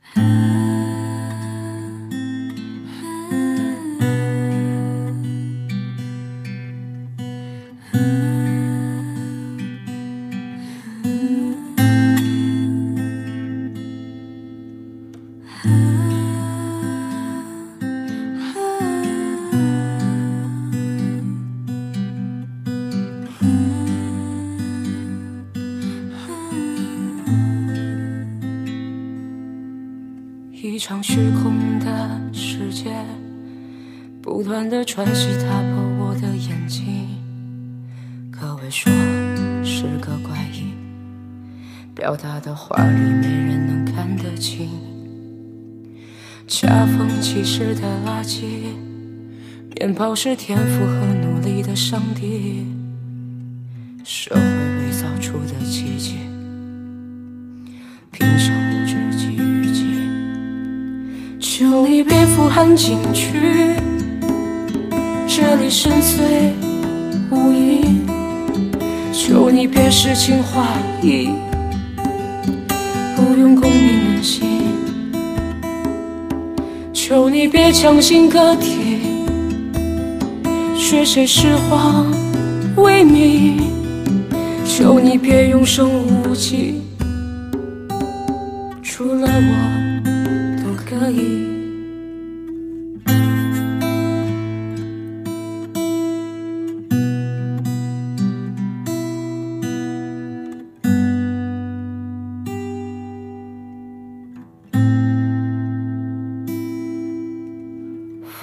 [0.00, 0.38] How
[30.78, 32.92] 一场虚空的世界，
[34.22, 37.08] 不断的喘息打破我的眼睛，
[38.30, 38.88] 可谓说
[39.64, 40.72] 是个怪异，
[41.96, 44.68] 表达的话里没人能看得清。
[46.46, 48.44] 恰逢其时的垃圾，
[49.74, 52.64] 面包是天赋和努力的上帝，
[54.04, 56.18] 社会伪造出的奇迹，
[58.12, 58.52] 凭什
[62.48, 63.76] 你别俯瞰进去，
[65.26, 66.50] 这里深邃
[67.30, 67.84] 无垠。
[69.12, 70.66] 求你别诗情画
[71.02, 71.28] 意，
[73.14, 74.48] 不用功名人心。
[76.92, 78.98] 求你别强行个体，
[80.74, 82.04] 学谁诗画
[82.76, 83.58] 为名。
[84.64, 86.82] 求你别永生无忌，
[88.82, 91.57] 除了我都可以。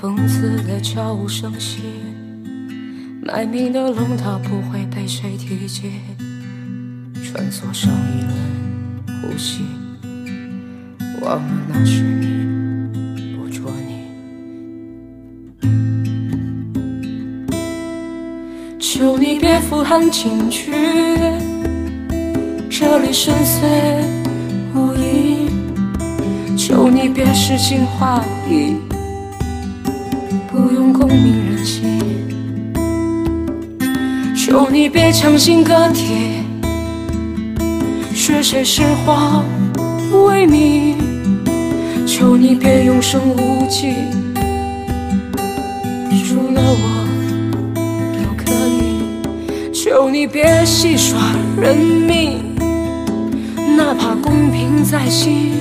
[0.05, 1.79] 讽刺的悄无声息，
[3.23, 5.93] 卖命的龙套不会被谁提及。
[7.23, 8.31] 穿梭上一轮
[9.23, 9.63] 呼吸，
[11.23, 14.05] 忘了那是你，捕捉你。
[18.79, 20.71] 求你别俯瞰进去，
[22.69, 24.03] 这里深邃
[24.75, 25.49] 无垠。
[26.55, 28.75] 求你别诗情画意。
[31.15, 31.81] 不用功名人心，
[34.35, 36.43] 求你别强行个体，
[38.13, 39.41] 学谁诗画
[40.27, 40.97] 为名。
[42.05, 43.93] 求你别永生无忌，
[46.23, 47.07] 除了我
[48.13, 49.73] 都可以。
[49.73, 51.17] 求你别戏耍
[51.61, 52.55] 人命，
[53.77, 55.53] 哪怕公平在心。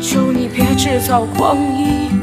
[0.00, 2.21] 求你别制造光阴。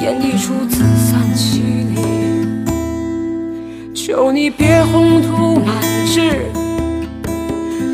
[0.00, 1.62] 演绎出自散其
[1.94, 1.96] 离，
[3.94, 6.46] 求你别宏图满志。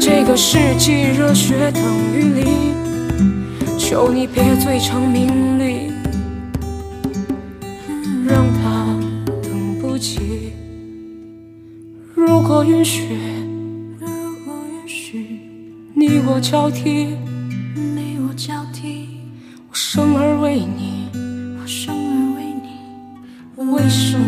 [0.00, 2.74] 这个世纪热血等于零，
[3.78, 5.92] 求你别醉成名利，
[8.26, 8.96] 让他
[9.42, 10.52] 等不及。
[12.14, 13.16] 如果允许，
[13.98, 14.06] 如
[14.44, 15.40] 果允许
[15.94, 17.16] 你我交替，
[17.74, 19.08] 你我交替，
[19.70, 20.21] 我生而
[23.92, 24.21] 为